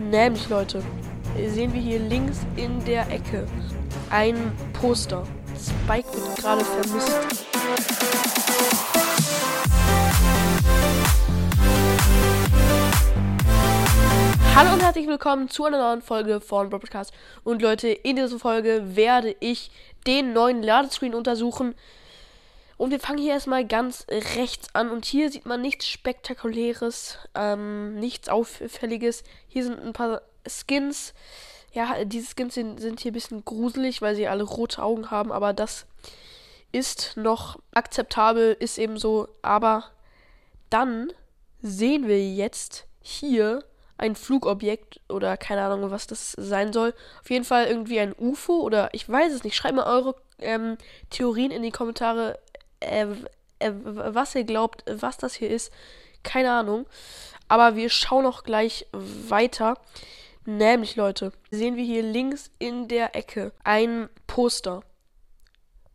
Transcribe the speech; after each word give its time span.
Nämlich, 0.00 0.48
Leute, 0.48 0.80
sehen 1.48 1.74
wir 1.74 1.80
hier 1.80 1.98
links 1.98 2.46
in 2.56 2.84
der 2.84 3.10
Ecke 3.10 3.46
ein 4.10 4.52
Poster. 4.72 5.26
Spike 5.58 6.06
wird 6.12 6.36
gerade 6.36 6.64
vermisst. 6.64 7.18
Hallo 14.54 14.72
und 14.72 14.82
herzlich 14.82 15.08
willkommen 15.08 15.48
zu 15.48 15.64
einer 15.64 15.78
neuen 15.78 16.02
Folge 16.02 16.40
von 16.40 16.70
Podcast. 16.70 17.12
Und 17.42 17.60
Leute, 17.60 17.88
in 17.88 18.14
dieser 18.14 18.38
Folge 18.38 18.94
werde 18.94 19.34
ich 19.40 19.72
den 20.06 20.32
neuen 20.32 20.62
Ladescreen 20.62 21.14
untersuchen. 21.14 21.74
Und 22.78 22.92
wir 22.92 23.00
fangen 23.00 23.18
hier 23.18 23.32
erstmal 23.32 23.66
ganz 23.66 24.06
rechts 24.08 24.68
an. 24.72 24.90
Und 24.90 25.04
hier 25.04 25.30
sieht 25.30 25.44
man 25.44 25.60
nichts 25.60 25.88
Spektakuläres, 25.88 27.18
ähm, 27.34 27.96
nichts 27.96 28.28
Auffälliges. 28.28 29.24
Hier 29.48 29.64
sind 29.64 29.80
ein 29.80 29.92
paar 29.92 30.22
Skins. 30.46 31.12
Ja, 31.72 32.04
diese 32.04 32.34
Skins 32.34 32.54
sind, 32.54 32.80
sind 32.80 33.00
hier 33.00 33.10
ein 33.10 33.14
bisschen 33.14 33.44
gruselig, 33.44 34.00
weil 34.00 34.14
sie 34.14 34.28
alle 34.28 34.44
rote 34.44 34.80
Augen 34.80 35.10
haben. 35.10 35.32
Aber 35.32 35.52
das 35.52 35.86
ist 36.70 37.16
noch 37.16 37.58
akzeptabel, 37.74 38.56
ist 38.58 38.78
eben 38.78 38.96
so. 38.96 39.26
Aber 39.42 39.84
dann 40.70 41.12
sehen 41.60 42.06
wir 42.06 42.24
jetzt 42.32 42.86
hier 43.00 43.64
ein 43.96 44.14
Flugobjekt 44.14 45.00
oder 45.08 45.36
keine 45.36 45.62
Ahnung, 45.62 45.90
was 45.90 46.06
das 46.06 46.30
sein 46.38 46.72
soll. 46.72 46.94
Auf 47.22 47.30
jeden 47.30 47.44
Fall 47.44 47.66
irgendwie 47.66 47.98
ein 47.98 48.14
UFO 48.16 48.60
oder 48.60 48.90
ich 48.94 49.08
weiß 49.08 49.32
es 49.32 49.42
nicht. 49.42 49.56
Schreibt 49.56 49.74
mal 49.74 49.86
eure 49.86 50.14
ähm, 50.38 50.78
Theorien 51.10 51.50
in 51.50 51.64
die 51.64 51.72
Kommentare 51.72 52.38
äh, 52.80 53.06
äh, 53.58 53.72
was 53.74 54.34
ihr 54.34 54.44
glaubt, 54.44 54.84
was 54.86 55.16
das 55.16 55.34
hier 55.34 55.50
ist. 55.50 55.72
Keine 56.22 56.52
Ahnung. 56.52 56.86
Aber 57.48 57.76
wir 57.76 57.90
schauen 57.90 58.26
auch 58.26 58.42
gleich 58.42 58.86
weiter. 58.92 59.78
Nämlich, 60.44 60.96
Leute, 60.96 61.32
sehen 61.50 61.76
wir 61.76 61.84
hier 61.84 62.02
links 62.02 62.50
in 62.58 62.88
der 62.88 63.14
Ecke 63.14 63.52
ein 63.64 64.08
Poster, 64.26 64.82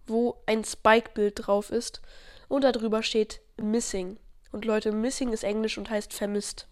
wo 0.08 0.42
ein 0.46 0.64
Spike-Bild 0.64 1.48
drauf 1.48 1.72
ist. 1.72 2.02
Und 2.50 2.64
darüber 2.64 3.04
steht 3.04 3.42
Missing. 3.58 4.20
Und 4.52 4.66
Leute, 4.66 4.92
Missing 4.92 5.34
ist 5.34 5.44
Englisch 5.44 5.78
und 5.78 5.90
heißt 5.90 6.14
vermisst. 6.14 6.68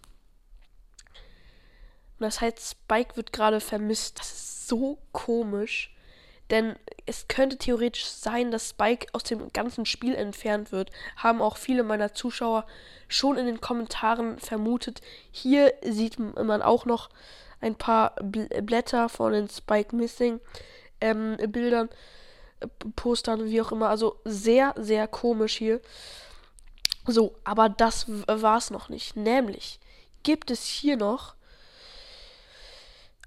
Und 2.18 2.26
das 2.26 2.40
heißt, 2.40 2.60
Spike 2.60 3.16
wird 3.16 3.32
gerade 3.32 3.60
vermisst. 3.60 4.20
Das 4.20 4.30
ist 4.32 4.68
so 4.68 4.98
komisch. 5.10 5.92
Denn 6.50 6.76
es 7.06 7.28
könnte 7.28 7.56
theoretisch 7.56 8.06
sein, 8.06 8.50
dass 8.50 8.70
Spike 8.70 9.08
aus 9.12 9.24
dem 9.24 9.52
ganzen 9.52 9.86
Spiel 9.86 10.14
entfernt 10.14 10.72
wird. 10.72 10.90
Haben 11.16 11.42
auch 11.42 11.56
viele 11.56 11.82
meiner 11.82 12.14
Zuschauer 12.14 12.66
schon 13.08 13.36
in 13.36 13.46
den 13.46 13.60
Kommentaren 13.60 14.38
vermutet. 14.38 15.00
Hier 15.30 15.72
sieht 15.82 16.18
man 16.18 16.62
auch 16.62 16.84
noch 16.84 17.10
ein 17.60 17.74
paar 17.74 18.14
Blätter 18.22 19.08
von 19.08 19.32
den 19.32 19.48
Spike 19.48 19.94
Missing 19.94 20.40
ähm, 21.00 21.36
Bildern, 21.48 21.88
Postern, 22.96 23.46
wie 23.46 23.60
auch 23.60 23.72
immer. 23.72 23.88
Also 23.88 24.20
sehr, 24.24 24.74
sehr 24.76 25.08
komisch 25.08 25.56
hier. 25.56 25.80
So, 27.06 27.34
aber 27.44 27.68
das 27.68 28.06
war 28.26 28.58
es 28.58 28.70
noch 28.70 28.88
nicht. 28.88 29.16
Nämlich 29.16 29.80
gibt 30.22 30.50
es 30.50 30.64
hier 30.64 30.96
noch 30.96 31.34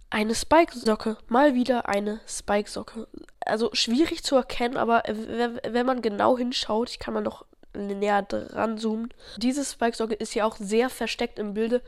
eine 0.09 0.35
Spike-Socke. 0.35 1.17
Mal 1.27 1.55
wieder 1.55 1.89
eine 1.89 2.19
Spike-Socke. 2.27 3.07
Also 3.39 3.69
schwierig 3.73 4.23
zu 4.23 4.35
erkennen, 4.35 4.77
aber 4.77 5.03
wenn 5.07 5.85
man 5.85 6.01
genau 6.01 6.37
hinschaut, 6.37 6.89
ich 6.89 6.99
kann 6.99 7.13
mal 7.13 7.21
noch 7.21 7.45
näher 7.73 8.21
dran 8.21 8.77
zoomen. 8.77 9.13
Diese 9.37 9.65
Spike-Socke 9.65 10.13
ist 10.13 10.33
ja 10.33 10.45
auch 10.45 10.57
sehr 10.57 10.89
versteckt 10.89 11.39
im 11.39 11.53
Bilde, 11.53 11.81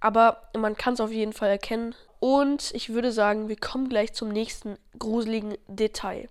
aber 0.00 0.48
man 0.56 0.76
kann 0.76 0.94
es 0.94 1.00
auf 1.00 1.12
jeden 1.12 1.32
Fall 1.32 1.50
erkennen. 1.50 1.94
Und 2.20 2.72
ich 2.74 2.90
würde 2.90 3.12
sagen, 3.12 3.48
wir 3.48 3.56
kommen 3.56 3.88
gleich 3.88 4.14
zum 4.14 4.30
nächsten 4.30 4.78
gruseligen 4.98 5.56
Detail. 5.68 6.28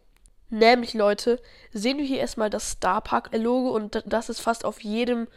Nämlich, 0.49 0.93
Leute, 0.93 1.39
sehen 1.71 1.97
wir 1.97 2.05
hier 2.05 2.19
erstmal 2.19 2.49
das 2.49 2.71
Star 2.71 3.01
Park-Logo 3.01 3.69
und 3.69 4.03
das 4.05 4.29
ist 4.29 4.39
fast 4.39 4.65
auf 4.65 4.83
jedem 4.83 5.27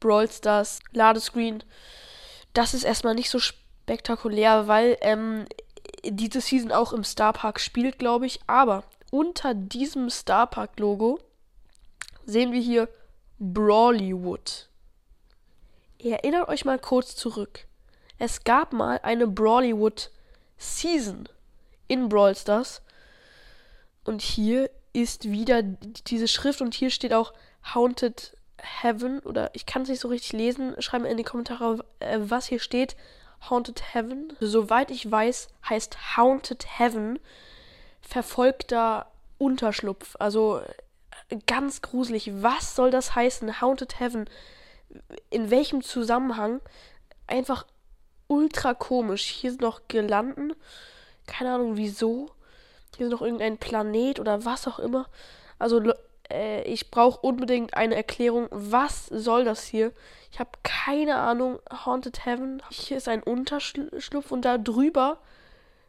Brawl 0.00 0.30
Stars 0.30 0.80
Ladescreen. 0.92 1.62
Das 2.54 2.74
ist 2.74 2.84
erstmal 2.84 3.14
nicht 3.14 3.30
so 3.30 3.38
spektakulär, 3.38 4.66
weil 4.66 4.96
ähm, 5.00 5.46
diese 6.10 6.40
Season 6.40 6.72
auch 6.72 6.92
im 6.92 7.04
Star 7.04 7.32
Park 7.32 7.60
spielt, 7.60 7.98
glaube 7.98 8.26
ich. 8.26 8.40
Aber 8.46 8.84
unter 9.10 9.54
diesem 9.54 10.10
Star 10.10 10.46
Park 10.46 10.78
Logo 10.78 11.18
sehen 12.26 12.52
wir 12.52 12.60
hier 12.60 12.88
Brawlywood. 13.38 14.68
Erinnert 15.98 16.48
euch 16.48 16.64
mal 16.64 16.78
kurz 16.78 17.16
zurück. 17.16 17.66
Es 18.18 18.44
gab 18.44 18.72
mal 18.72 19.00
eine 19.02 19.26
Brawlywood 19.26 20.10
Season 20.56 21.28
in 21.88 22.08
Brawl 22.08 22.36
Stars. 22.36 22.82
Und 24.04 24.22
hier 24.22 24.70
ist 24.92 25.30
wieder 25.30 25.62
diese 25.62 26.28
Schrift 26.28 26.60
und 26.60 26.74
hier 26.74 26.90
steht 26.90 27.12
auch 27.12 27.32
Haunted 27.74 28.36
Heaven 28.58 29.20
oder 29.20 29.50
ich 29.54 29.66
kann 29.66 29.82
es 29.82 29.88
nicht 29.88 30.00
so 30.00 30.08
richtig 30.08 30.32
lesen. 30.32 30.74
Schreibt 30.80 31.04
mir 31.04 31.10
in 31.10 31.16
die 31.16 31.24
Kommentare, 31.24 31.84
äh, 32.00 32.18
was 32.20 32.46
hier 32.46 32.60
steht. 32.60 32.96
Haunted 33.50 33.94
Heaven. 33.94 34.32
Soweit 34.40 34.90
ich 34.90 35.10
weiß, 35.10 35.48
heißt 35.68 36.16
Haunted 36.16 36.66
Heaven 36.78 37.18
verfolgter 38.00 39.06
Unterschlupf. 39.38 40.16
Also 40.18 40.60
äh, 41.28 41.38
ganz 41.46 41.82
gruselig. 41.82 42.30
Was 42.42 42.76
soll 42.76 42.90
das 42.90 43.14
heißen? 43.14 43.60
Haunted 43.60 43.98
Heaven. 44.00 44.28
In 45.30 45.50
welchem 45.50 45.82
Zusammenhang? 45.82 46.60
Einfach 47.26 47.66
ultra 48.28 48.74
komisch. 48.74 49.24
Hier 49.24 49.50
sind 49.50 49.62
noch 49.62 49.82
Girlanden. 49.88 50.54
Keine 51.26 51.54
Ahnung 51.54 51.76
wieso. 51.76 52.30
Hier 52.96 53.06
ist 53.06 53.12
noch 53.12 53.22
irgendein 53.22 53.58
Planet 53.58 54.20
oder 54.20 54.44
was 54.44 54.68
auch 54.68 54.78
immer. 54.78 55.08
Also 55.58 55.80
äh, 56.30 56.62
ich 56.62 56.90
brauche 56.90 57.20
unbedingt 57.20 57.74
eine 57.74 57.94
Erklärung. 57.94 58.48
Was 58.50 59.06
soll 59.06 59.44
das 59.44 59.64
hier? 59.64 59.92
Ich 60.30 60.40
habe 60.40 60.50
keine 60.62 61.16
Ahnung. 61.16 61.58
Haunted 61.84 62.24
Heaven. 62.26 62.62
Hier 62.70 62.96
ist 62.96 63.08
ein 63.08 63.22
Unterschlupf 63.22 64.32
und 64.32 64.44
da 64.44 64.58
drüber 64.58 65.18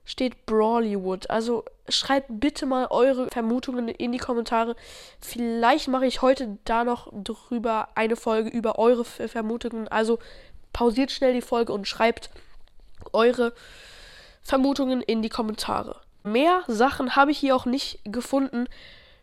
steht 0.05 0.45
Brawlywood. 0.45 1.29
Also 1.29 1.65
schreibt 1.89 2.27
bitte 2.29 2.65
mal 2.65 2.87
eure 2.89 3.27
Vermutungen 3.29 3.87
in 3.87 4.11
die 4.11 4.19
Kommentare. 4.19 4.75
Vielleicht 5.19 5.87
mache 5.87 6.05
ich 6.05 6.21
heute 6.21 6.57
da 6.63 6.83
noch 6.83 7.11
drüber 7.11 7.89
eine 7.95 8.15
Folge 8.15 8.49
über 8.49 8.77
eure 8.77 9.03
Vermutungen. 9.03 9.87
Also 9.87 10.19
pausiert 10.73 11.11
schnell 11.11 11.33
die 11.33 11.41
Folge 11.41 11.73
und 11.73 11.87
schreibt 11.87 12.29
eure 13.13 13.53
Vermutungen 14.41 15.01
in 15.01 15.21
die 15.21 15.29
Kommentare. 15.29 16.01
Mehr 16.23 16.63
Sachen 16.67 17.15
habe 17.15 17.31
ich 17.31 17.39
hier 17.39 17.55
auch 17.55 17.65
nicht 17.65 17.99
gefunden. 18.03 18.67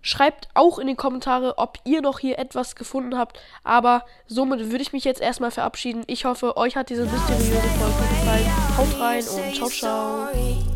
Schreibt 0.02 0.48
auch 0.54 0.78
in 0.78 0.88
die 0.88 0.96
Kommentare, 0.96 1.58
ob 1.58 1.78
ihr 1.84 2.02
noch 2.02 2.18
hier 2.18 2.38
etwas 2.38 2.74
gefunden 2.74 3.16
habt. 3.16 3.40
Aber 3.62 4.04
somit 4.26 4.70
würde 4.70 4.82
ich 4.82 4.92
mich 4.92 5.04
jetzt 5.04 5.20
erstmal 5.20 5.52
verabschieden. 5.52 6.02
Ich 6.08 6.24
hoffe, 6.24 6.56
euch 6.56 6.76
hat 6.76 6.90
diese 6.90 7.04
mysteriöse 7.04 7.52
Folge 7.52 8.08
gefallen. 8.08 8.76
Haut 8.76 9.00
rein 9.00 9.24
und 9.28 9.54
ciao, 9.54 9.68
ciao. 9.68 10.71